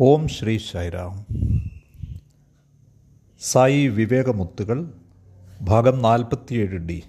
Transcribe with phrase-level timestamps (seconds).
[0.00, 1.26] ഓം ശ്രീ സായിരാം
[3.40, 4.94] സായി വിവേകമുത്തുകൾ
[5.60, 7.02] ഭാഗം നാൽപ്പത്തിയേഴ് ഡി.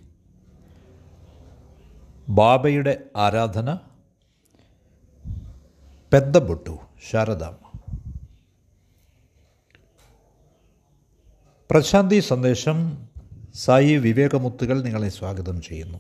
[2.30, 3.76] ബാബയുടെ ആരാധന
[6.14, 6.78] പെദ്ദബൊട്ടു
[7.12, 7.72] ശാരദാമ്മ
[11.72, 13.08] പ്രശാന്തി സന്ദേശം
[13.56, 15.98] സായി വിവേകമുത്തുകൾ നിങ്ങളെ സ്വാഗതം ചെയ്യുന്നു.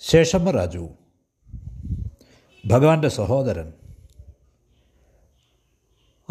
[0.00, 0.88] ശേഷമ്മ രാജു.
[2.66, 3.72] ഭഗവാന്റെ സഹോദരൻ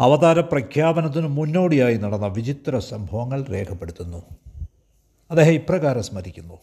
[0.00, 4.22] അവതാര പ്രഖ്യാപനത്തിന് മുന്നോടിയായി നടന്ന വിചിത്ര സംഭവങ്ങൾ രേഖപ്പെടുത്തുന്നു.
[5.30, 6.58] അദ്ദേഹം ഇപ്രകാരം സ്മരിക്കുന്നു.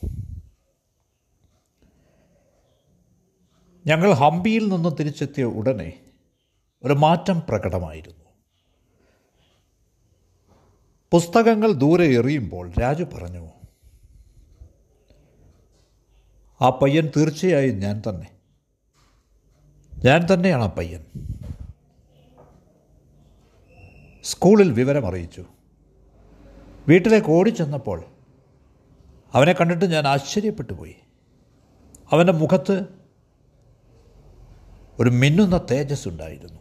[3.88, 6.00] ഞങ്ങൾ ഹംപിയിൽ നിന്ന് തിരിച്ചെത്തിയ ഉടനെ
[6.84, 8.26] ഒരു മാറ്റം പ്രകടമായിരുന്നു.
[11.12, 13.50] പുസ്തകങ്ങൾ ദൂരെ എറിയുമ്പോൾ രാജു പറഞ്ഞു
[16.62, 18.41] ആ പയ്യൻ തീർച്ചയായും ഞാൻ തന്നെ.
[20.04, 21.04] ഞാൻ തന്നെയാണ് ആ പയ്യൻ.
[24.24, 25.46] സ്കൂളിൽ വിവരം അറിയിച്ചു.
[26.88, 28.06] വീട്ടിലേക്ക് ഓടിച്ചെന്നപ്പോൾ
[29.34, 30.96] അവനെ കണ്ടിട്ട് ഞാൻ ആശ്ചര്യപ്പെട്ടു പോയി.
[32.12, 32.86] അവന്റെ മുഖത്ത്
[35.00, 36.60] ഒരു മിന്നുന്ന തേജസ് ഉണ്ടായിരുന്നു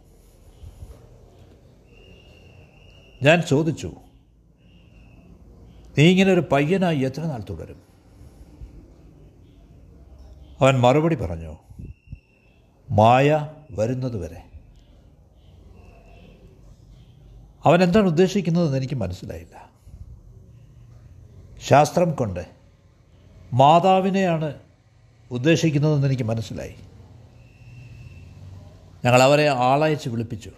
[3.23, 3.95] ഞാൻ ചോദിച്ചു
[5.97, 7.81] നീ ഇങ്ങനെ ഒരു പയ്യനായി എത്ര നാൾ തുടരും?
[10.61, 11.57] അവൻ മറുപടി പറഞ്ഞു
[12.91, 14.43] മായ വരുന്നതുവരെ.
[17.65, 19.69] അവൻ എന്താണ് ഉദ്ദേശിക്കുന്നതെന്ന് എനിക്ക് മനസ്സിലായില്ല.
[21.59, 22.45] ശാസ്ത്രം കൊണ്ട്
[23.53, 24.53] മാതാവിനെയാണ്
[25.31, 26.75] ഉദ്ദേശിക്കുന്നതെന്ന് എനിക്ക് മനസ്സിലായി.
[29.05, 30.51] ഞങ്ങൾ അവരെ ആളയച്ച് വിളിപ്പിച്ചു.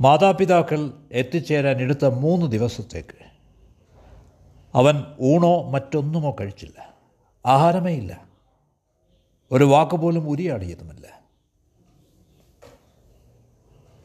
[0.00, 3.26] മാതാപിതാക്കൾ എത്തിച്ചേരാൻ എടുത്ത മൂന്ന് ദിവസത്തേക്ക്.
[4.74, 6.94] അവൻ ഊണോ മറ്റൊന്നുമോ കഴിച്ചില്ല.
[7.46, 8.25] ആഹാരമേ ഇല്ല.
[9.52, 11.20] ഒരു വാക്ക് പോലും ഉരിയാടിയതുമില്ല.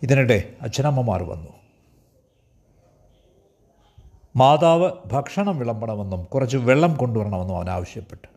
[0.04, 1.50] ഇതിനിടെ അച്ഛനമ്മമാർ വന്നു.
[4.36, 8.28] മാതാവ് ഭക്ഷണം വിളമ്പണമെന്നും കുറച്ച് വെള്ളം കൊണ്ടുവരണമെന്നും അവൻ ആവശ്യപ്പെട്ടു.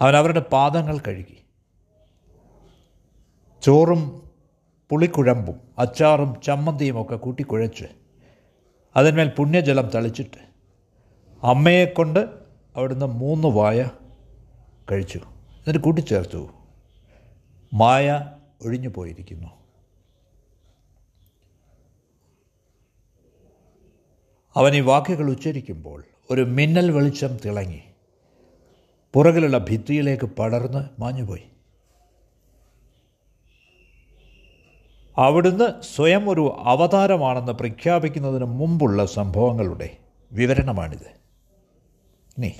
[0.00, 1.44] അവൻ അവരുടെ പാദങ്ങൾ കഴുകി.
[3.62, 4.30] ചോറും
[4.90, 7.84] പുളിക്കുഴമ്പും അച്ചാറും ചമ്മന്തിയും ഒക്കെ കൂട്ടിക്കുഴച്ച്
[8.96, 10.38] അതിന്മേൽ പുണ്യജലം തളിച്ചിട്ട്
[11.42, 12.28] അമ്മയെക്കൊണ്ട്
[12.76, 13.90] അവിടുന്ന് മൂന്ന് വായ
[14.92, 15.18] കഴിച്ചു.
[15.18, 16.48] എന്നിട്ട് കൂട്ടിച്ചേർത്തു.
[17.72, 19.46] മായ ഒഴിഞ്ഞു പോയിരിക്കുന്നു.
[24.56, 27.80] അവൻ ഈ വാക്കുകൾ ഉച്ചരിക്കുമ്പോൾ ഒരു മിന്നൽ വെളിച്ചം തിളങ്ങി.
[29.12, 31.44] പുറകിലുള്ള ഭിത്തിയിലേക്ക് പടർന്ന് മാഞ്ഞുപോയി.
[35.18, 39.96] അവിടുന്ന് സ്വയം ഒരു അവതാരമാണെന്ന് പ്രഖ്യാപിക്കുന്നതിന് മുമ്പുള്ള സംഭവങ്ങളുടെ
[40.32, 41.06] വിവരണമാണിത്.
[42.38, 42.52] ഇനി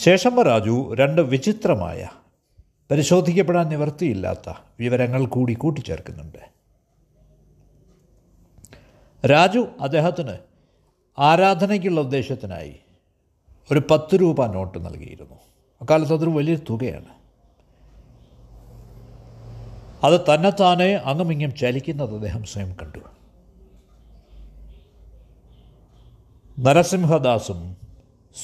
[0.00, 2.08] ശേഷമ്മ രാജു രണ്ട് വിചിത്രമായ
[2.90, 6.38] പരിശോധിക്കപ്പെടാൻ നിവൃത്തിയില്ലാത്ത വിവരങ്ങൾ കൂടി കൂട്ടിച്ചേർക്കുന്നുണ്ട്.
[9.26, 10.38] രാജു അദ്ദേഹത്തിന്
[11.18, 12.76] ആരാധനയ്ക്കുള്ള ഉദ്ദേശത്തിനായി
[13.72, 15.34] ഒരു പത്ത് രൂപ നോട്ട് നൽകിയിരുന്നു.
[15.80, 17.08] അക്കാലത്ത് അതൊരു വലിയ തുകയാണ്.
[20.04, 22.98] അത് തന്നെത്താനെ അങ്ങുമിങ്ങും ചലിക്കുന്നത് അദ്ദേഹം സ്വയം കണ്ടു.
[26.58, 27.76] നരസിംഹദാസും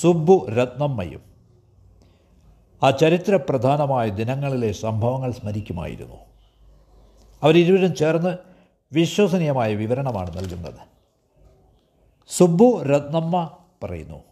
[0.00, 1.33] സുബ്ബു രത്നമ്മയും
[2.84, 6.16] ആ ചരിത്രപ്രധാനമായ ദിനങ്ങളിലെ സംഭവങ്ങൾ സ്മരിക്കുമായിരുന്നു.
[7.42, 8.38] അവരിരുവരും ചേർന്ന്
[8.92, 10.80] വിശ്വസനീയമായ വിവരണമാണ് നൽകുന്നത്.
[12.28, 13.50] സുബ്ബു രത്നമ്മ
[13.82, 14.22] പറയുന്നു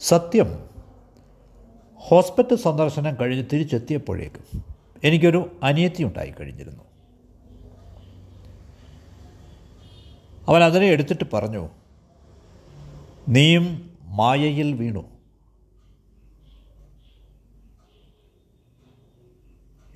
[0.00, 0.68] സത്യം
[1.94, 4.64] ഹോസ്പിറ്റൽ സന്ദർശനം കഴിഞ്ഞ് തിരിച്ചെത്തിയപ്പോഴേക്കും
[5.04, 6.84] എനിക്കൊരു അനിയത്തി ഉണ്ടായി കഴിഞ്ഞിരുന്നു.
[10.48, 11.68] അവൻ അതിനെ എടുത്തിട്ട് പറഞ്ഞു
[13.28, 15.17] നീയും മായയിൽ വീണു.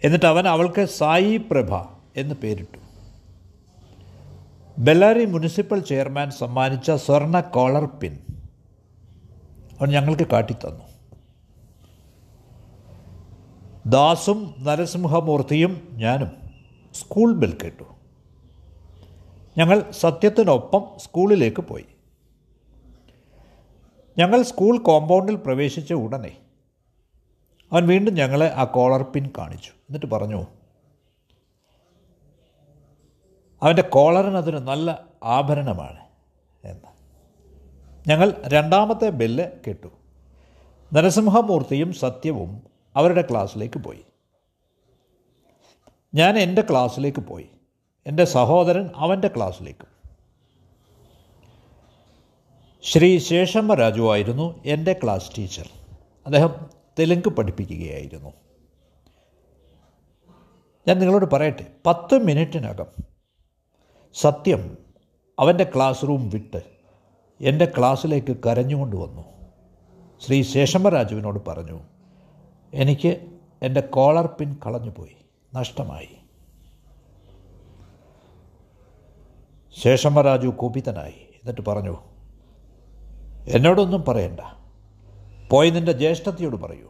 [0.04, 1.84] എന്നിട്ട് അവൻ അവൾക്ക് സായി പ്രഭ
[2.16, 2.78] എന്ന് പേരിട്ടു.
[4.78, 8.18] ബെല്ലാരി മുനിസിപ്പൽ ചെയർമാൻ സമ്മാനിച്ച സ്വർണ കോളർ പിൻ
[9.80, 10.84] അവൻ ഞങ്ങൾക്ക് കാട്ടിത്തന്നു.
[13.86, 16.30] ദാസും നരസിംഹമൂർത്തിയും ഞാനും
[16.94, 17.84] സ്കൂൾ ബെൽ കേട്ടു.
[19.58, 21.84] ഞങ്ങൾ സത്യത്തിനൊപ്പം സ്കൂളിലേക്ക് പോയി.
[24.18, 26.36] ഞങ്ങൾ സ്കൂൾ കോമ്പൗണ്ടിൽ പ്രവേശിച്ച ഉടനെ
[27.72, 29.70] അവൻ വീണ്ടും ഞങ്ങളെ ആ കോളർ പിൻ കാണിച്ചു.
[29.70, 30.46] എന്നിട്ട് പറഞ്ഞു
[33.62, 36.00] അവന്റെ കോളറിന് അതൊരു നല്ല ആഭരണമാണ്
[36.64, 36.92] എന്ന്.
[38.08, 39.88] ഞങ്ങൾ രണ്ടാമത്തെ ബെല്ല് കേട്ടു.
[40.92, 42.62] നരസിംഹമൂർത്തിയും സത്യവും
[42.96, 44.04] അവരുടെ ക്ലാസ്സിലേക്ക് പോയി.
[46.14, 47.50] ഞാൻ എന്റെ ക്ലാസ്സിലേക്ക് പോയി.
[48.06, 49.92] എന്റെ സഹോദരൻ അവന്റെ ക്ലാസ്സിലേക്കും.
[52.82, 55.68] ശ്രീ ശേഷമ്മ രാജു ആയിരുന്നു എന്റെ ക്ലാസ് ടീച്ചർ.
[56.26, 58.32] അദ്ദേഹം തെലുങ്ക് പഠിപ്പിക്കുകയായിരുന്നു.
[60.88, 62.86] ഞാൻ നിങ്ങളോട് പറയട്ടെ പത്ത് മിനിറ്റിനകം
[64.14, 64.78] സത്യം
[65.38, 66.62] അവന്റെ ക്ലാസ് റൂം വിട്ട്
[67.40, 69.22] എന്റെ ക്ലാസ്സിലേക്ക് കരഞ്ഞുകൊണ്ട് വന്നു.
[70.20, 71.80] ശ്രീ ശേഷമ്മരാജുവിനോട് പറഞ്ഞു
[72.74, 75.16] എനിക്ക് എന്റെ കോളർ പിൻ കളഞ്ഞുപോയി
[75.54, 76.08] നഷ്ടമായി.
[79.80, 81.96] ശേഷമ്മരാജു കുപിതനായി എന്നിട്ട് പറഞ്ഞു
[83.48, 84.61] എന്നോടൊന്നും പറയണ്ട.
[85.52, 86.88] പോയി നിന്റെ ജ്യേഷ്ഠത്തിയോട് പറയൂ.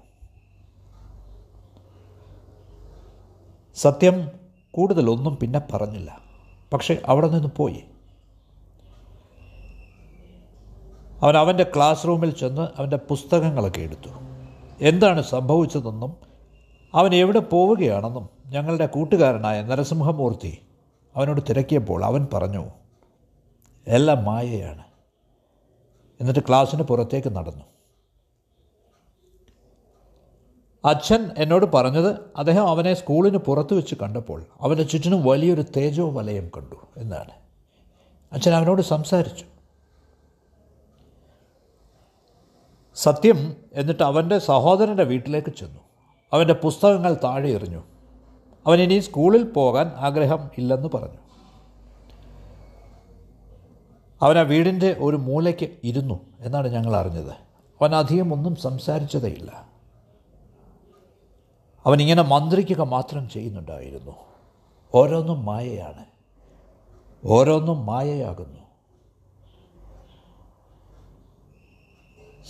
[3.74, 4.28] സത്യം
[4.70, 6.20] കൂടുതലൊന്നും പിന്നെ പറഞ്ഞില്ല.
[6.72, 7.84] പക്ഷെ അവിടെ നിന്ന് പോയി.
[11.22, 14.08] അവൻ അവന്റെ ക്ലാസ് റൂമിൽ ചെന്ന് അവന്റെ പുസ്തകങ്ങളൊക്കെ എടുത്തു.
[14.80, 16.16] എന്താണ് സംഭവിച്ചതെന്നും
[16.94, 20.62] അവൻ എവിടെ പോവുകയാണെന്നും ഞങ്ങളുടെ കൂട്ടുകാരനായ നരസിംഹമൂർത്തി
[21.16, 22.66] അവനോട് തിരക്കിയപ്പോൾ അവൻ പറഞ്ഞു
[23.86, 24.84] എല്ലാം മായയാണ്.
[26.20, 27.71] എന്നിട്ട് ക്ലാസ്സിന് പുറത്തേക്ക് നടന്നു.
[30.84, 36.76] അച്ഛൻ എന്നോട് പറഞ്ഞത് അദ്ദേഹം അവനെ സ്കൂളിന് പുറത്ത് വെച്ച് കണ്ടപ്പോൾ അവന്റെ ചുറ്റിനും വലിയൊരു തേജോ വലയം കണ്ടു
[36.96, 37.30] എന്നാണ്.
[38.32, 39.44] അച്ഛൻ അവനോട് സംസാരിച്ചു.
[42.94, 45.80] സത്യം എന്നിട്ട് അവന്റെ സഹോദരന്റെ വീട്ടിലേക്ക് ചെന്നു.
[46.32, 47.82] അവന്റെ പുസ്തകങ്ങൾ താഴെ എറിഞ്ഞു.
[48.66, 51.18] അവൻ ഇനി സ്കൂളിൽ പോകാൻ ആഗ്രഹം ഇല്ലെന്ന് പറഞ്ഞു.
[54.22, 57.32] അവൻ ആ വീടിന്റെ ഒരു മൂലയ്ക്ക് ഇരുന്നു എന്നാണ് ഞങ്ങൾ അറിഞ്ഞത്.
[57.80, 59.71] അവൻ അധികം ഒന്നും സംസാരിച്ചതേയില്ല.
[61.86, 64.12] അവൻ ഇങ്ങനെ മന്ത്രിക്കുക മാത്രം ചെയ്യുന്നുണ്ടായിരുന്നു.
[64.94, 66.04] ഓരോന്നും മായയാണ്.
[67.24, 68.58] ഓരോന്നും മായയാകുന്നു.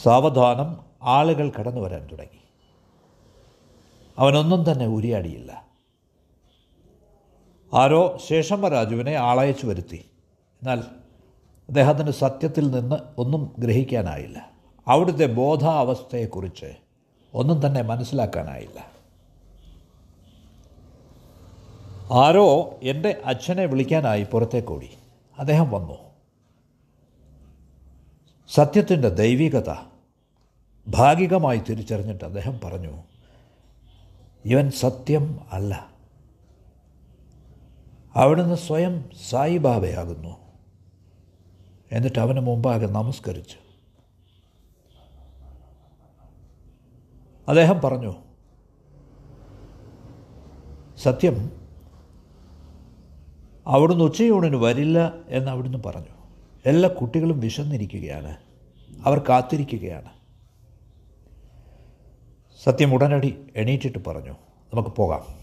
[0.02, 2.42] സാവധാനം ആളുകൾ കടന്നു വരാൻ തുടങ്ങി.
[4.18, 5.66] അവനൊന്നും തന്നെ ഉരിയാടിയില്ല.
[7.74, 10.10] ആരോ ശേഷമ്മരാജുവിനെ ആളയച്ചു വരുത്തി.
[10.62, 10.78] എന്നാൽ
[11.68, 14.50] അദ്ദേഹത്തിന് സത്യത്തിൽ നിന്ന് ഒന്നും ഗ്രഹിക്കാനായില്ല.
[14.88, 16.74] അവിടുത്തെ ബോധാവസ്ഥയെക്കുറിച്ച്
[17.34, 18.91] ഒന്നും തന്നെ മനസ്സിലാക്കാനായില്ല.
[22.10, 24.90] ആരോ എന്റെ അച്ഛനെ വിളിക്കാനായി പുറത്തേക്കോടി.
[25.38, 25.94] അദ്ദേഹം വന്നു.
[28.48, 29.74] സത്യത്തിന്റെ ദൈവികത
[30.88, 33.02] ഭാഗികമായി തിരിച്ചറിഞ്ഞിട്ട് അദ്ദേഹം പറഞ്ഞു
[34.44, 35.90] ഇവൻ സത്യം അല്ല.
[38.14, 40.36] അവിടുന്ന് സ്വയം സായിബാബയാകുന്നു.
[41.92, 43.56] എന്നിട്ട് അവന് മുമ്പാകെ നമസ്കരിച്ചു.
[47.48, 48.14] അദ്ദേഹം പറഞ്ഞു
[51.02, 51.61] സത്യം
[53.66, 56.22] അവിടുന്ന് ഉച്ചയൂണിന് വരില്ല എന്ന് അവിടുന്ന് പറഞ്ഞു.
[56.66, 58.36] എല്ലാ കുട്ടികളും വിശന്നിരിക്കുകയാണ്.
[59.04, 60.08] അവർ കാത്തിരിക്കുകയാണ്.
[62.64, 64.32] സത്യം ഉടനടി എണീറ്റിട്ട് പറഞ്ഞു.
[64.74, 65.42] നമുക്ക് പോകാം.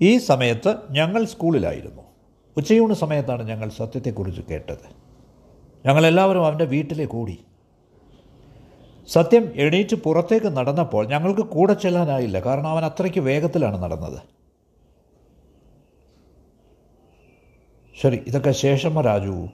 [0.00, 2.02] ഈ സമയത്ത് ഞങ്ങൾ സ്കൂളിലായിരുന്നു.
[2.56, 5.02] ഉച്ചയൂണ് സമയത്താണ് ഞങ്ങൾ സത്യത്തെക്കുറിച്ച് കേട്ടത്.
[5.86, 7.44] ഞങ്ങളെല്ലാവരും അവന്റെ വീട്ടിലേക്ക് ഓടി
[9.08, 12.40] സത്യം എണീറ്റ് പുറത്തേക്ക് നടന്നപ്പോൾ ഞങ്ങൾക്ക് കൂടെ ചെല്ലാനായില്ല.
[12.40, 14.18] കാരണം അവൻ അത്രയ്ക്ക് വേഗത്തിലാണ് നടന്നത്.
[18.00, 19.48] ശരി ഇതൊക്കെ ശേഷമ്മ രാജു.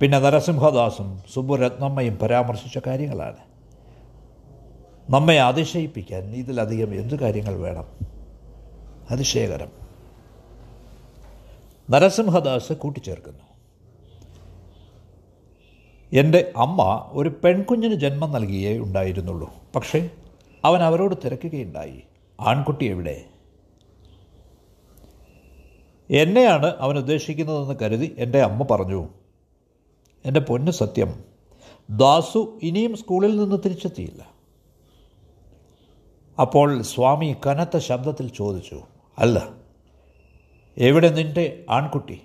[0.00, 3.36] പിന്നെ നരസിംഹദാസും സുബ്ബുരത്നമ്മയും പരാമർശിച്ച കാര്യങ്ങളാണ്.
[5.10, 7.84] നമ്മെ അതിശയിപ്പിക്കാൻ ഇതിലധികം എന്തു കാര്യങ്ങൾ വേണം?
[9.10, 9.68] അതിശയകരം.
[11.90, 13.40] നരസിംഹദാസ് കൂട്ടിച്ചേർക്കുന്നു.
[16.12, 19.54] എന്റെ അമ്മ ഒരു പെൺകുഞ്ഞിന് ജന്മം നൽകിയേ ഉണ്ടായിരുന്നുള്ളൂ.
[19.76, 20.10] പക്ഷേ
[20.64, 22.02] അവൻ അവരോട് തിരക്കുകയുണ്ടായി.
[22.40, 23.24] ആൺകുട്ടി എവിടെ?
[26.10, 29.08] എന്നെയാണ് അവൻ ഉദ്ദേശിക്കുന്നതെന്ന് കരുതി എന്റെ അമ്മ പറഞ്ഞു.
[30.24, 31.24] എന്റെ പൊന്ന് സത്യം
[31.90, 34.30] ദാസു ഇനിയും സ്കൂളിൽ നിന്ന് തിരിച്ചെത്തിയില്ല.
[36.40, 38.82] അപ്പോൾ സ്വാമി കനത്ത ശബ്ദത്തിൽ ചോദിച്ചു
[39.18, 39.54] അല്ല
[40.78, 42.20] എവിടെ നിന്റെ ആൺകുട്ടി?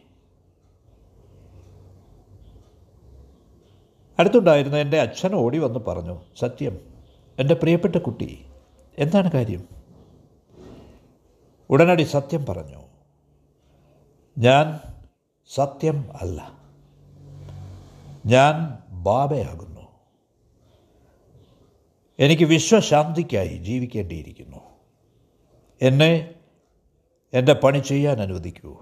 [4.20, 6.80] അടുത്തുണ്ടായിരുന്ന എന്റെ അച്ഛൻ ഓടി വന്ന് പറഞ്ഞു സത്യം
[7.40, 8.46] എന്റെ പ്രിയപ്പെട്ട കുട്ടി
[9.00, 9.68] എന്താണ് കാര്യം?
[11.70, 12.81] ഉടനടി സത്യം പറഞ്ഞു
[14.38, 14.80] ഞാൻ
[15.54, 16.52] സത്യം അല്ല.
[18.26, 19.82] ഞാൻ ബാബയാകുന്നു.
[22.20, 24.58] എനിക്ക് വിശ്വശാന്തിക്കായി ജീവിക്കേണ്ടിയിരിക്കുന്നു.
[25.82, 26.34] എന്നെ
[27.34, 28.78] എന്റെ പണി ചെയ്യാൻ അനുവദിക്കൂ.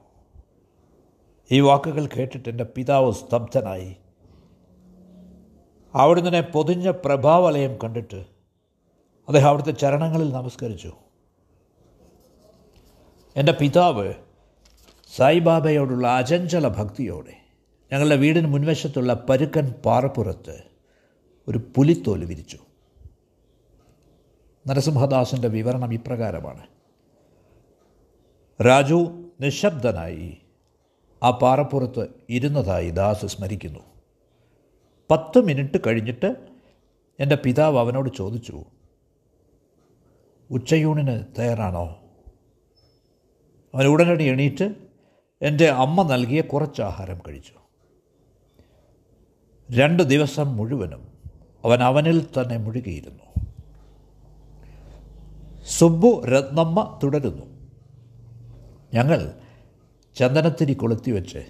[1.52, 3.96] ഈ വാക്കുകൾ കേട്ടിട്ട് എന്റെ പിതാവ് സ്തബ്ധനായി.
[5.94, 8.40] അവിടുന്ന് പൊതിഞ്ഞ പ്രഭാവലയം കണ്ടിട്ട്
[9.28, 10.94] അദ്ദേഹം അവിടുത്തെ ചരണങ്ങളിൽ നമസ്കരിച്ചു.
[13.36, 14.14] എന്റെ പിതാവ്
[15.16, 17.34] സായിബാബയോടുള്ള അചഞ്ചല ഭക്തിയോടെ
[17.94, 20.64] ഞങ്ങളുടെ വീടിന് മുൻവശത്തുള്ള പരുക്കൻ പാറപ്പുറത്ത്
[21.48, 22.60] ഒരു പുലിത്തോൽ വിരിച്ചു.
[24.68, 26.68] നരസിംഹദാസിന്റെ വിവരണം ഇപ്രകാരമാണ്.
[28.68, 30.38] രാജു നിശബ്ദനായി
[31.24, 33.80] ആ പാറപ്പുറത്ത് ഇരുന്നതായി ദാസ് സ്മരിക്കുന്നു.
[35.12, 36.36] പത്ത് മിനിറ്റ് കഴിഞ്ഞിട്ട്
[37.20, 38.64] എന്റെ പിതാവ് അവനോട് ചോദിച്ചു
[40.52, 42.00] ഉച്ചയൂണിന് തയ്യാറാണോ?
[43.76, 44.89] അവൻ ഉടനടി എണീറ്റ്
[45.42, 47.54] എന്റെ അമ്മ നൽകിയ കുറച്ച് ആഹാരം കഴിച്ചു.
[49.72, 51.08] രണ്ട് ദിവസം മുഴുവനും
[51.66, 53.46] അവൻ അവനിൽ തന്നെ മുഴുകിയിരുന്നു.
[55.68, 57.46] സുബ്ബു രത്നമ്മ തുടരുന്നു.
[58.94, 59.34] ഞങ്ങൾ
[60.16, 61.46] ചന്ദനത്തിരി കൊളുത്തി വെച്ച്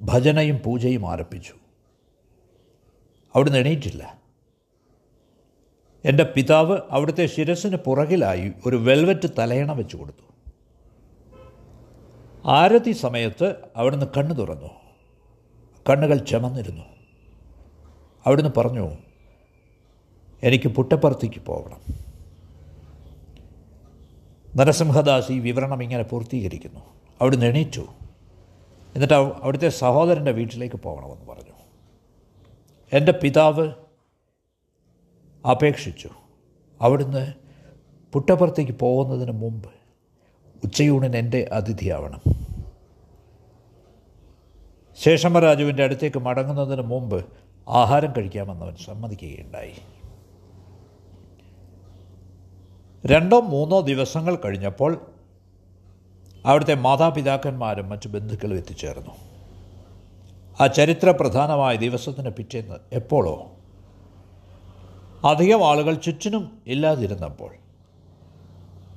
[0.00, 1.54] ഭജനയും പൂജയും ആരംഭിച്ചു.
[3.34, 4.18] അവിടുന്ന് എണീറ്റില്ല.
[6.04, 10.33] എന്റെ പിതാവ് അവിടുത്തെ ശിരസിന് പുറകിലായി ഒരു വെൽവെറ്റ് തലയണ വെച്ചു കൊടുത്തു.
[12.46, 14.70] ആരതി സമയത്ത് അവിടുന്ന് കണ്ണു തുറന്നു.
[15.90, 16.82] കണ്ണുകൾ ചമന്നിരുന്നു.
[18.26, 18.90] അവിടുന്ന് പറഞ്ഞു
[20.42, 21.80] എനിക്ക് പുട്ടപ്പുറത്തേക്ക് പോകണം
[24.56, 26.80] നരസിംഹദാസ് ഈ വിവരണം ഇങ്ങനെ പൂർത്തീകരിക്കുന്നു.
[27.20, 27.80] അവിടുന്ന് എണീറ്റു.
[28.94, 31.52] എന്നിട്ട് അവിടുത്തെ സഹോദരന്റെ വീട്ടിലേക്ക് പോകണമെന്ന് പറഞ്ഞു.
[32.92, 33.72] എന്റെ പിതാവ്
[35.50, 36.10] അപേക്ഷിച്ചു.
[36.80, 37.32] അവിടുന്ന്
[38.12, 39.70] പുട്ടപ്പുറത്തേക്ക് പോകുന്നതിന് മുമ്പ്
[40.64, 42.33] ഉച്ചയൂണിന് എന്റെ അതിഥിയാവണം.
[44.98, 47.26] ശേഷമരാജുവിന്റെ അടുത്തേക്ക് മടങ്ങുന്നതിന് മുമ്പ്
[47.68, 49.74] ആഹാരം കഴിക്കാമെന്ന് അവൻ സമ്മതിക്കുകയുണ്ടായി.
[53.06, 55.06] രണ്ടോ മൂന്നോ ദിവസങ്ങൾ കഴിഞ്ഞപ്പോൾ
[56.44, 59.10] അവിടുത്തെ മാതാപിതാക്കന്മാരും മറ്റു ബന്ധുക്കളും എത്തിച്ചേർന്നു.
[60.60, 63.50] ആ ചരിത്ര പ്രധാനമായ ദിവസത്തിന് പിറ്റേന്ന് എപ്പോഴോ
[65.28, 67.54] അധികം ആളുകൾ ചുറ്റിനും ഇല്ലാതിരുന്നപ്പോൾ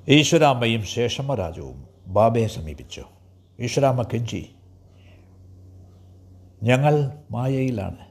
[0.10, 3.04] ഈശ്വരാമ്മയും ശേഷമ്മരാജവും ബാബയെ സമീപിച്ചു.
[3.60, 4.50] ഈശ്വരാമ്മ കെഞ്ചി
[6.64, 8.08] ഞങ്ങൾ മായയിലാണ്.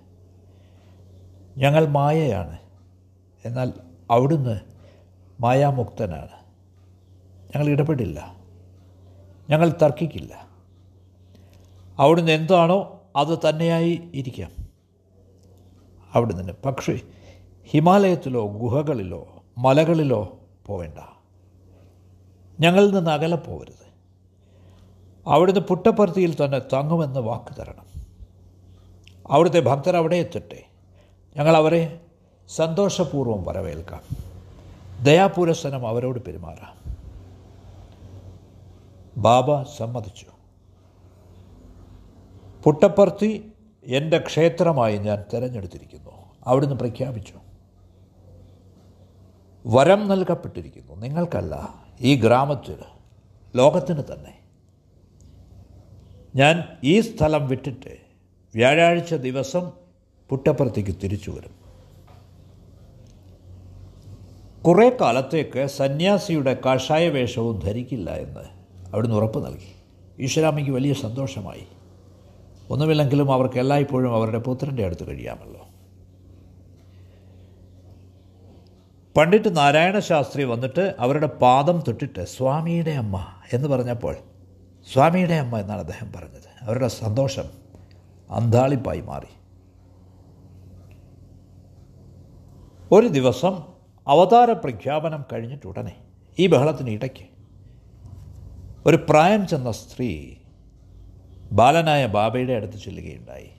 [1.58, 2.58] ഞങ്ങൾ മായയാണ്.
[3.44, 3.72] എന്നാൽ
[4.10, 4.60] അവിടുന്ന്
[5.40, 6.46] മായാമുക്തനാണ്.
[7.46, 8.36] ഞങ്ങൾ ഇടപെടില്ല.
[9.50, 10.46] ഞങ്ങൾ തർക്കിക്കില്ല.
[11.98, 14.50] അവിടുന്ന് എന്താണോ അത് തന്നെയായി ഇരിക്കാം.
[16.14, 17.00] അവിടുന്ന് പക്ഷേ
[17.64, 20.98] ഹിമാലയത്തിലോ ഗുഹകളിലോ മലകളിലോ പോവേണ്ട.
[22.60, 23.86] ഞങ്ങളിൽ നിന്ന് അകലെ പോകരുത്
[25.26, 27.95] അവിടുന്ന് പുട്ടപ്പർത്തിയിൽ തന്നെ തങ്ങുമെന്ന് വാക്ക് തരണം.
[29.30, 30.62] അവിടുത്തെ ഭക്തർ അവിടെ എത്തട്ടെ.
[31.37, 32.00] ഞങ്ങൾ അവരെ
[32.49, 34.00] സന്തോഷപൂർവം വരവേൽക്കാം.
[35.04, 36.97] ദയാപുരസനം അവരോട് പെരുമാറാം.
[39.16, 40.26] ബാബ സമ്മതിച്ചു.
[42.64, 43.52] പുട്ടപ്പർത്തി
[43.85, 46.11] എന്റെ ക്ഷേത്രമായി ഞാൻ തിരഞ്ഞെടുത്തിരിക്കുന്നു.
[46.45, 47.35] അവിടുന്ന് പ്രഖ്യാപിച്ചു.
[49.66, 50.97] വരം നൽകപ്പെട്ടിരിക്കുന്നു.
[50.97, 52.78] നിങ്ങൾക്കല്ല ഈ ഗ്രാമത്തിൽ
[53.56, 54.38] ലോകത്തിന് തന്നെ.
[56.37, 58.05] ഞാൻ ഈ സ്ഥലം വിട്ടിട്ട്
[58.56, 59.72] വ്യാഴാഴ്ച ദിവസം
[60.28, 61.50] പുട്ടപ്പുറത്തേക്ക് തിരിച്ചു വരും.
[64.62, 68.40] കുറേ കാലത്തേക്ക് സന്യാസിയുടെ കാഷായ വേഷവും ധരിക്കില്ല എന്ന്
[68.92, 69.75] അവിടുന്ന് ഉറപ്പ് നൽകി.
[70.18, 71.66] ഈശ്വരാമിക്ക് വലിയ സന്തോഷമായി.
[72.70, 75.68] ഒന്നുമില്ലെങ്കിലും അവർക്ക് എല്ലായ്പ്പോഴും അവരുടെ പുത്രന്റെ അടുത്ത് കഴിയാമല്ലോ.
[79.16, 84.16] പണ്ഡിറ്റ് നാരായണ ശാസ്ത്രി വന്നിട്ട് അവരുടെ പാദം തൊട്ടിട്ട് സ്വാമിയുടെ അമ്മ എന്ന് പറഞ്ഞപ്പോൾ
[84.92, 86.64] സ്വാമിയുടെ അമ്മ എന്നാണ് അദ്ദേഹം പറഞ്ഞത്.
[86.64, 87.65] അവരുടെ സന്തോഷം
[88.30, 89.26] അന്താളിപ്പായി മാറി.
[92.92, 93.59] ഒരു ദിവസം
[94.09, 95.97] അവതാര പ്രഖ്യാപനം കഴിഞ്ഞിട്ടുടനെ
[96.38, 97.26] ഈ ബഹളത്തിന് ഇടയ്ക്ക്
[98.87, 100.35] ഒരു പ്രായം ചെന്ന സ്ത്രീ
[101.52, 103.50] ബാലനായ ബാബയുടെ അടുത്ത് ചെല്ലുകയുണ്ടായി.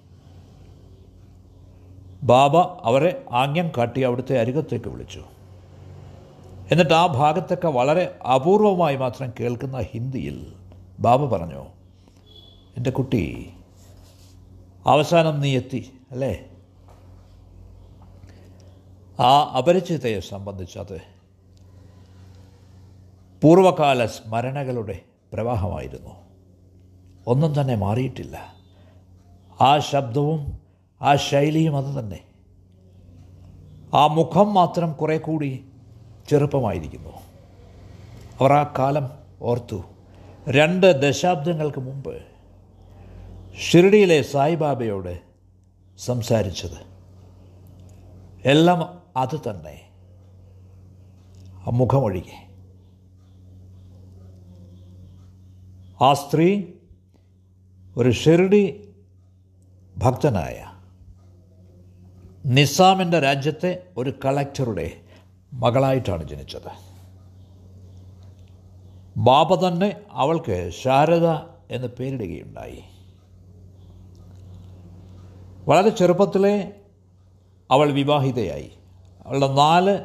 [2.23, 5.23] ബാബ അവരെ ആംഗ്യം കാട്ടി അവിടുത്തെ അരികത്തേക്ക് വിളിച്ചു.
[6.71, 10.53] എന്നിട്ട് ആ ഭാഗത്തൊക്കെ വളരെ അപൂർവമായി മാത്രം കേൾക്കുന്ന ഹിന്ദിയിൽ
[10.99, 11.65] ബാബ പറഞ്ഞു
[12.77, 13.53] എന്റെ കുട്ടി
[14.87, 16.49] അവസാനം നീ എത്തി അല്ലേ?
[19.19, 21.01] ആ അപരിചിതയെ സംബന്ധിച്ചത്
[23.41, 25.01] പൂർവകാല സ്മരണകളുടെ
[25.33, 26.09] പ്രവാഹമായിരുന്നു.
[27.27, 28.53] ഒന്നും തന്നെ മാറിയിട്ടില്ല.
[29.61, 30.59] ആ ശബ്ദവും
[31.01, 32.19] ആ ശൈലിയും അത് തന്നെ.
[33.93, 35.65] ആ മുഖം മാത്രം കുറെ കൂടി
[36.29, 37.09] ചെറുപ്പമായിരിക്കുന്നു.
[38.39, 39.09] അവർ ആ കാലം
[39.41, 39.83] ഓർത്തു.
[40.49, 42.36] രണ്ട് ദശാബ്ദങ്ങൾക്ക് മുമ്പ്
[43.59, 45.19] ഷിർഡിയിലെ സായിബാബയോട്
[45.97, 46.79] സംസാരിച്ചത്
[48.45, 49.81] എല്ലാം അത് തന്നെ
[51.71, 52.37] മുഖമൊഴികെ.
[56.01, 56.63] ആ സ്ത്രീ
[57.97, 58.93] ഒരു ഷിർഡി
[59.97, 60.65] ഭക്തനായ
[62.45, 64.91] നിസാമിന്റെ രാജ്യത്തെ ഒരു കളക്ടറുടെ
[65.53, 66.71] മകളായിട്ടാണ് ജനിച്ചത്.
[69.17, 71.25] ബാബ തന്നെ അവൾക്ക് ശാരദ
[71.71, 72.83] എന്ന് പേരിടുകയുണ്ടായി.
[75.67, 76.73] വളരെ ചെറുപ്പത്തിലെ
[77.71, 78.71] അവൾ വിവാഹിതയായി.
[79.25, 79.99] അവളുടെ നാല്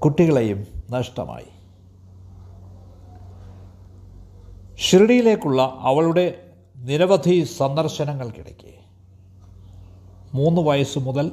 [0.00, 1.46] കുട്ടികളെയും നഷ്ടമായി.
[4.76, 8.74] ഷിർഡിയിലേക്കുള്ള അവളുടെ നിരവധി സന്ദർശനങ്ങൾക്കിടയ്ക്ക്
[10.34, 11.32] മൂന്ന് വയസ്സ് മുതൽ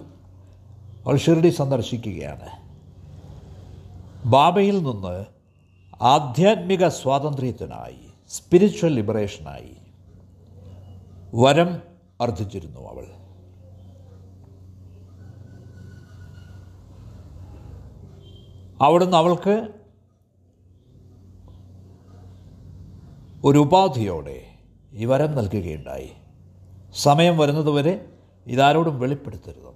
[1.05, 2.49] അവൾ ഷിർഡി സന്ദർശിക്കുകയാണ്.
[4.27, 5.25] ബാബയിൽ നിന്ന്
[6.03, 9.77] ആധ്യാത്മിക സ്വാതന്ത്ര്യത്തിനായി സ്പിരിച്വൽ ലിബറേഷനായി
[11.35, 11.86] വരം
[12.21, 13.07] അർത്ഥിച്ചിരുന്നു അവൾ.
[18.81, 19.67] അവിടുന്ന് അവൾക്ക്
[23.43, 24.41] ഒരു ഉപാധിയോടെ
[24.93, 26.11] ഈ വരം നൽകുകയുണ്ടായി.
[26.95, 28.05] സമയം വരുന്നതുവരെ
[28.47, 29.67] ഇതാരോടും വെളിപ്പെടുത്തരുതെന്ന്.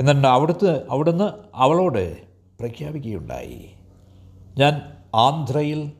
[0.00, 3.70] എന്നിട്ട് അവിടുത്തെ അവിടുന്ന് അവളോട് പ്രഖ്യാപിക്കുകയുണ്ടായി.
[4.58, 5.92] ഞാൻ ആന്ധ്രയിൽ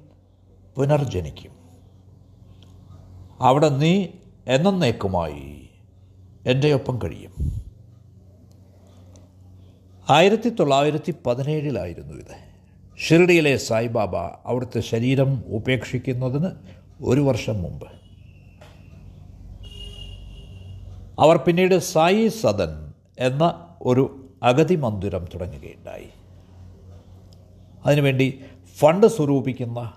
[0.76, 1.59] പുനർജനിക്കും.
[3.40, 4.06] അവിടെ നീ
[4.46, 5.70] എന്നേക്കുമായി
[6.46, 7.62] എന്റെ ഒപ്പം കഴിയും.
[10.10, 12.50] ആയിരത്തി തൊള്ളായിരത്തി പതിനേഴിലായിരുന്നു ഇത്.
[12.98, 16.48] ഷിർഡിയിലെ സായിബാബ അവിടുത്തെ ശരീരം ഉപേക്ഷിക്കുന്നതിന്
[17.02, 17.86] ഒരു വർഷം മുമ്പ്.
[21.20, 26.08] അവർ പിന്നീട് സായി സദൻ എന്ന ഒരു അഗതി മന്ദിരം തുടങ്ങുകയുണ്ടായി.
[27.86, 28.40] അതിനുവേണ്ടി
[28.76, 29.92] ഫണ്ട് സ്വരൂപിക്കുന്ന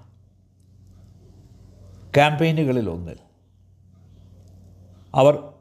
[2.16, 3.18] ക്യാമ്പയിനുകളിൽ ഒന്നിൽ
[5.16, 5.54] അവർ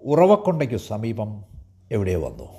[0.00, 1.44] ഉറവക്കൊണ്ടയ്ക്ക് സമീപം
[1.92, 2.58] എവിടെ വന്നു?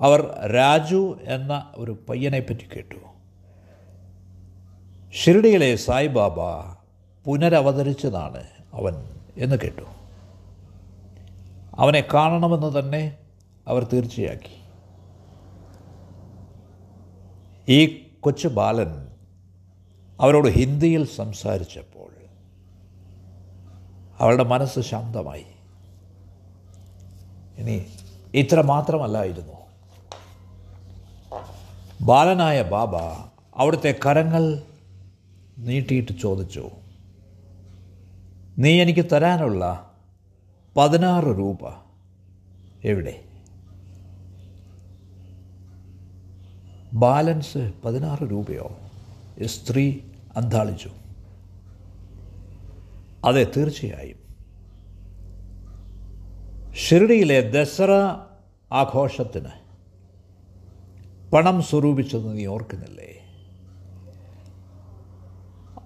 [0.00, 2.96] അവർ രാജു എന്ന ഒരു പയ്യനെ പറ്റി കേട്ടു.
[5.12, 6.40] ഷിർഡിയിലെ സായിബാബ
[7.24, 8.94] പുനരവതരിച്ചതാണ് അവൻ
[9.36, 9.82] എന്ന് കേട്ടു.
[11.74, 13.16] അവനെ കാണണമെന്ന് തന്നെ
[13.66, 14.56] അവർ തീർച്ചയാക്കി.
[17.68, 17.86] ഈ
[18.20, 19.06] കൊച്ചു ബാലൻ
[20.20, 22.12] അവരോട് ഹിന്ദിയിൽ സംസാരിച്ചപ്പോൾ
[24.18, 25.46] അവളുടെ മനസ്സ് ശാന്തമായി.
[27.58, 27.86] ഇനി
[28.34, 29.52] ഇത്ര മാത്രമല്ലായിരുന്നു.
[32.00, 32.96] ബാലനായ ബാബ
[33.54, 34.62] അവിടുത്തെ കരങ്ങൾ
[35.58, 36.70] നീട്ടിയിട്ട് ചോദിച്ചു
[38.58, 39.90] നീ എനിക്ക് തരാനുള്ള
[40.76, 41.58] പതിനാറ് രൂപ
[42.84, 43.24] എവിടെ?
[46.92, 48.78] ബാലൻസ് പതിനാറ് രൂപയോ?
[49.46, 49.98] സ്ത്രീ
[50.36, 50.90] അന്താളിച്ചു.
[53.24, 54.25] അതെ തീർച്ചയായും.
[56.76, 57.90] ഷിർഡിയിലെ ദസറ
[58.72, 59.48] ആഘോഷത്തിന്
[61.32, 63.12] പണം സ്വരൂപിച്ചത് നീ ഓർക്കുന്നില്ലേ?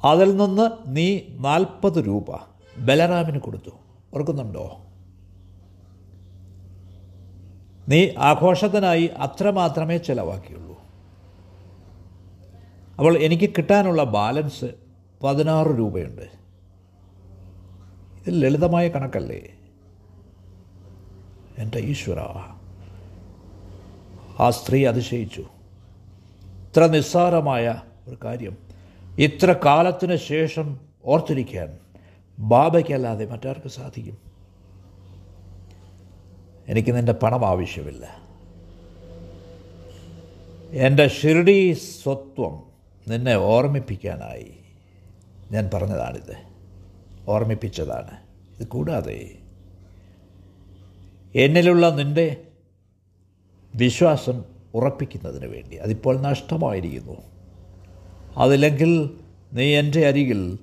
[0.04, 2.24] അതിൽ നിന്ന് നീ നാൽപ്പത് രൂപ
[2.78, 3.70] ബലറാമിന് കൊടുത്തു.
[4.14, 4.80] ഓർക്കുന്നുണ്ടോ?
[7.88, 10.76] നീ ആഘോഷത്തിനായി അത്ര മാത്രമേ ചിലവാക്കിയുള്ളൂ.
[12.98, 14.74] അപ്പോൾ എനിക്ക് കിട്ടാനുള്ള ബാലൻസ്
[15.22, 16.22] പതിനാറ് രൂപയുണ്ട്.
[18.26, 19.59] ഇത് ലളിതമായ കണക്കല്ലേ?
[21.60, 22.18] എന്റെ ഈശ്വര.
[24.42, 25.40] ആ സ്ത്രീ അതിശയിച്ചു.
[26.42, 28.56] ഇത്ര നിസ്സാരമായ ഒരു കാര്യം.
[29.18, 31.78] ഇത്ര കാലത്തിന് ശേഷം ഓർത്തിരിക്കാൻ
[32.38, 34.18] ബാബയ്ക്കല്ലാതെ മറ്റാർക്ക് സാധിക്കും?
[36.68, 38.16] എനിക്ക് നിന്റെ പണം ആവശ്യമില്ല.
[40.70, 42.62] എന്റെ ഷിർഡി സ്വത്വം
[43.08, 44.52] നിന്നെ ഓർമ്മിപ്പിക്കാനായി
[45.52, 46.36] ഞാൻ പറഞ്ഞതാണിത്.
[47.28, 48.10] ഓർമ്മിപ്പിച്ചതാണ്.
[48.60, 49.39] ഇത് കൂടാതെ
[51.34, 52.36] എന്നിലുള്ള നിന്റെ
[53.74, 55.76] വിശ്വാസം ഉറപ്പിക്കുന്നതിന് വേണ്ടി.
[55.76, 57.16] അതിപ്പോൾ നഷ്ടമായിരിക്കുന്നു.
[58.36, 59.18] അതില്ലെങ്കിൽ
[59.52, 60.58] നീ എന്റെ അരികിൽ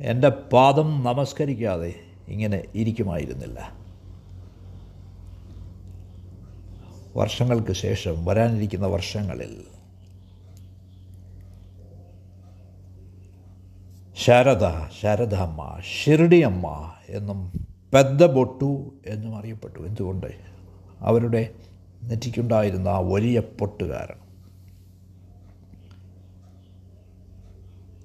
[0.00, 1.94] എന്റെ പാദം നമസ്കരിക്കാതെ
[2.28, 3.82] ഇങ്ങനെ ഇരിക്കുമായിരുന്നില്ല.
[7.16, 9.64] വർഷങ്ങൾക്ക് ശേഷം വരാനിരിക്കുന്ന വർഷങ്ങളിൽ
[14.16, 20.26] ശാരദ ശാരദ അമ്മ ഷിർഡി ഷിർഡിയമ്മ എന്നും പെദ്ദ ബൊട്ടു എന്നും അറിയപ്പെട്ടു എന്തുകൊണ്ട്?
[21.00, 21.54] അവരുടെ
[22.02, 24.22] നെറ്റിക്കുണ്ടായിരുന്ന ആ വലിയ പൊട്ടുകാരൻ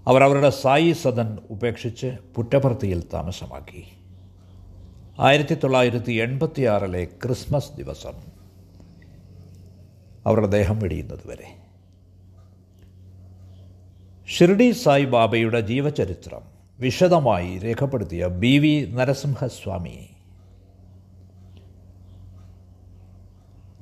[0.08, 3.84] അവർ അവരുടെ സായി സദൻ ഉപേക്ഷിച്ച് പുറ്റപർത്തിയിൽ താമസമാക്കി.
[5.20, 8.14] ആയിരത്തി തൊള്ളായിരത്തി എൺപത്തിയാറിലെ ക്രിസ്മസ് ദിവസം
[10.26, 11.56] അവരുടെ ദേഹം വെടിയുന്നത് വരെ.
[14.28, 20.10] ഷിർഡി സായിബാബയുടെ ജീവചരിത്രം വിശദമായി രേഖപ്പെടുത്തിയ ബി വി നരസിംഹസ്വാമി.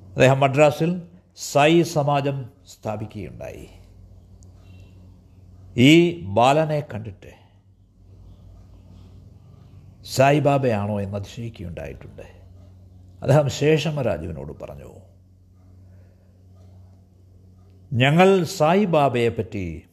[0.09, 1.01] അദ്ദേഹം മദ്രാസിൽ
[1.35, 3.67] സായി സമാജം സ്ഥാപിക്കുകയുണ്ടായി.
[5.77, 7.31] ഈ ബാലനെ കണ്ടിട്ട്
[10.05, 12.21] സായിബാബയാണോ എന്ന് അതിശയിക്കുകയുണ്ടായിട്ടുണ്ട്.
[13.21, 14.91] അദ്ദേഹം ശേഷമരാജുവിനോട് പറഞ്ഞു
[17.93, 19.83] ഞങ്ങൾ സായിബാബയെ പറ്റി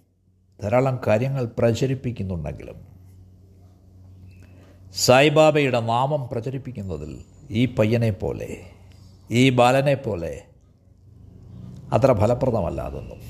[0.63, 2.92] ധാരാളം കാര്യങ്ങൾ പ്രചരിപ്പിക്കുന്നുണ്ടെങ്കിലും
[4.97, 8.71] സായിബാബയുടെ നാമം പ്രചരിപ്പിക്കുന്നതിൽ ഈ പയ്യനെ പോലെ
[9.31, 10.43] ഈ ബാലനെ പോലെ
[11.93, 13.21] അത്ര ഫലപ്രദമല്ലാതെന്നും.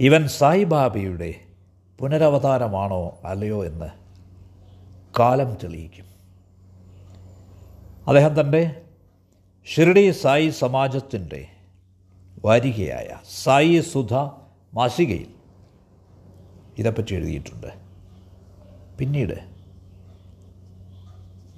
[0.00, 1.34] ഇവൻ സായിബാബയുടെ
[1.98, 3.90] പുനരവതാരമാണോ അല്ലയോ എന്ന്
[5.18, 6.06] കാലം തെളിയിക്കും.
[8.06, 8.82] അദ്ദേഹം തന്റെ
[9.66, 11.46] ഷിർഡി സായി സമാജത്തിന്റെ
[12.44, 13.08] വാരികയായ
[13.42, 14.14] സായി സുധ
[14.74, 15.35] മാസികയിൽ
[16.78, 17.70] ഇതേപ്പറ്റി എഴുതിയിട്ടുണ്ട്.
[18.98, 19.38] പിന്നീട്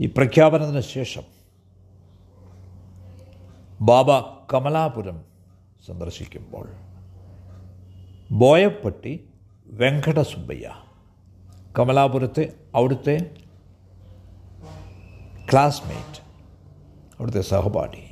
[0.00, 1.24] ഈ പ്രഖ്യാപനത്തിന് ശേഷം
[3.80, 4.10] ബാബ
[4.52, 5.18] കമലാപുരം
[5.86, 6.66] സന്ദർശിക്കുമ്പോൾ
[8.30, 9.12] ബോയപ്പട്ടി
[9.66, 10.68] വെങ്കടസുബ്ബയ്യ
[11.78, 13.16] കമലാപുരത്തെ അവിടുത്തെ
[15.52, 16.20] ക്ലാസ്മേറ്റ്
[17.18, 18.04] അവിടുത്തെ സഹപാഠി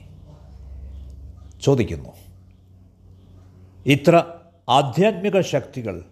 [1.61, 2.13] ചോദിക്കുന്നു
[3.87, 4.17] ഇത്ര
[4.69, 6.05] ആധ്യാത്മിക ശക്തികൾ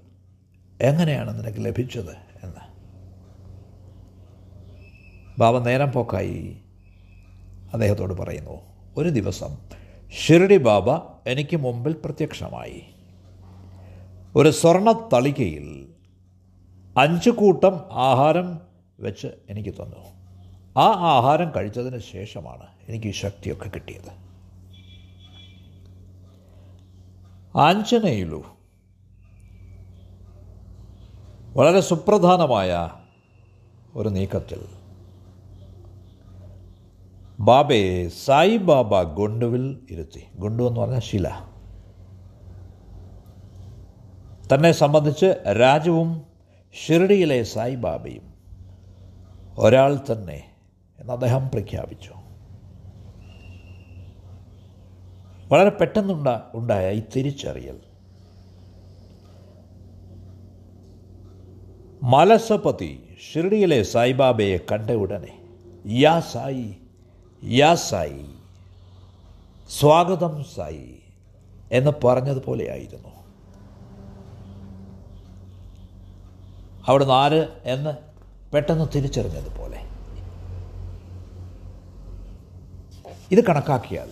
[0.82, 2.74] എങ്ങനെയാണ് നിനക്ക് ലഭിച്ചത് എന്ന്.
[5.40, 6.56] ബാബ നേരം പോക്കായി.
[7.72, 8.62] അദ്ദേഹത്തോട് പറയുന്നു
[8.96, 9.56] ഒരു ദിവസം
[10.10, 10.90] ഷിർഡി ബാബ
[11.26, 12.82] എനിക്ക് മുമ്പിൽ പ്രത്യക്ഷമായി.
[14.37, 15.88] ഒരു സ്വർണ തളികയിൽ
[16.98, 18.60] അഞ്ച് കൂട്ടം ആഹാരം
[19.00, 20.14] വെച്ച് എനിക്ക് തന്നു.
[20.78, 24.24] ആ ആഹാരം കഴിച്ചതിന് ശേഷമാണ് എനിക്ക് ഈ ശക്തിയൊക്കെ കിട്ടിയത്.
[27.58, 28.44] ആഞ്ജനയിലു
[31.57, 32.90] വളരെ സുപ്രധാനമായ
[33.95, 34.67] ഒരു നീക്കത്തിൽ.
[37.40, 40.27] ബാബയെ സായിബാബ ഗുണ്ടുവിൽ ഇരുത്തി.
[40.37, 41.29] ഗുണ്ടു എന്ന് പറഞ്ഞാൽ ശില.
[44.55, 45.27] തന്നെ സംബന്ധിച്ച്
[45.61, 46.23] രാജുവും
[46.87, 48.35] ഷിർഡിയിലെ സായിബാബയും
[49.59, 50.45] ഒരാൾ തന്നെ
[51.01, 52.12] എന്ന് അദ്ദേഹം പ്രഖ്യാപിച്ചു.
[55.49, 57.93] വളരെ പെട്ടെന്നുണ്ട ഉണ്ടായ ഈ തിരിച്ചറിയൽ.
[62.05, 62.93] മലസപതി
[63.33, 65.33] ഷിർഡിയിലെ സായിബാബയെ കണ്ട ഉടനെ
[65.99, 66.69] യാ സായി
[67.43, 68.25] യാ സായി
[69.71, 70.88] സ്വാഗതം സായി
[71.73, 73.12] എന്ന് പറഞ്ഞതുപോലെയായിരുന്നു
[76.87, 77.93] അവിടുന്ന് ആര് എന്ന്
[78.53, 79.79] പെട്ടെന്ന് തിരിച്ചറിഞ്ഞതുപോലെ.
[83.31, 84.11] ഇത് കണക്കാക്കിയാൽ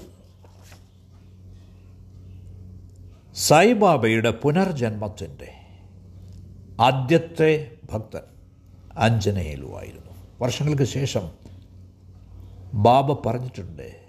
[3.36, 5.50] സായിബാബയുടെ പുനർജന്മത്തിന്റെ
[6.82, 8.20] ആദ്യത്തെ ഭക്തൻ
[8.98, 11.30] അഞ്ജനയിലുമായിരുന്നു വർഷങ്ങൾക്ക് ശേഷം
[12.74, 14.00] ബാബ പറഞ്ഞിട്ടുണ്ട്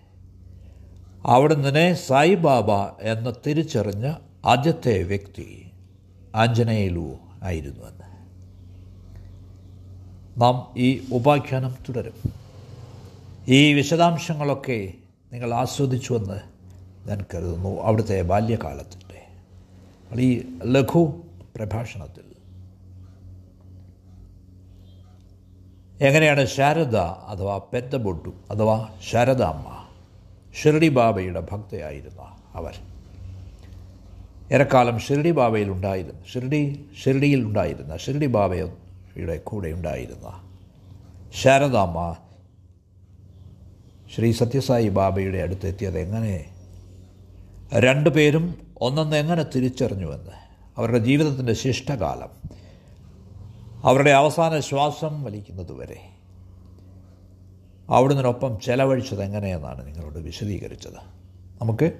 [1.25, 4.13] അവിടെ നിന്നെ സായിബാബ എന്ന് തിരിച്ചറിഞ്ഞ
[4.45, 5.71] ആദ്യത്തെ വ്യക്തി
[6.35, 8.03] ആഞ്ജനേയലു ആയിരുന്നു എന്ന്.
[10.41, 12.33] നാം ഈ ഉപാഖ്യാനം തുടരും.
[13.47, 14.93] ഈ വിശദാംശങ്ങളൊക്കെ
[15.33, 16.39] നിങ്ങൾ ആസ്വദിച്ചുവെന്ന്
[17.09, 17.81] ഞാൻ കരുതുന്നു.
[17.81, 19.21] അവിടുത്തെ ബാല്യകാലത്തിന്റെ
[20.21, 21.23] ഈ ലഘു
[21.55, 22.32] പ്രഭാഷണത്തിൽ
[26.01, 29.87] എങ്ങനെയാണ് ശാരദ അഥവാ പെറ്റബൊട്ടു അഥവാ ശാരദാമ്മ
[30.63, 32.21] ഷിർഡി ബാബയുടെ ഭക്തയായിരുന്ന
[32.53, 32.77] അവർ?
[34.51, 40.41] ഏറെക്കാലം ഷിർഡി ബാബയിൽ ഉണ്ടായിരുന്നു ഷിർഡി ഷിർഡിയിൽ ഉണ്ടായിരുന്ന ഷിർഡി ബാബയുടെ കൂടെ ഉണ്ടായിരുന്ന
[41.35, 42.15] ശാരദാമ്മ
[44.15, 46.45] ശ്രീ സത്യസായി ബാബയുടെ അടുത്തെത്തിയത് എങ്ങനെ?
[47.73, 50.31] രണ്ടുപേരും ഒന്നെന്ന് എങ്ങനെ തിരിച്ചറിഞ്ഞുവെന്ന്?
[50.77, 52.42] അവരുടെ ജീവിതത്തിന്റെ ശിഷ്ടകാലം
[53.83, 55.97] അവരുടെ അവസാന ശ്വാസം വലിക്കുന്നതുവരെ.
[57.89, 60.95] അവിടുന്നൊപ്പം ചെലവഴിച്ചത് എങ്ങനെയെന്നാണ് നിങ്ങളോട് വിശദീകരിച്ചത്.
[61.61, 61.91] നമുക്ക്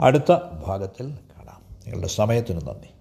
[0.00, 0.32] അടുത്ത
[0.66, 1.62] ഭാഗത്തിൽ കാണാം.
[1.84, 2.93] നിങ്ങളുടെ സമയത്തിന് നന്ദി.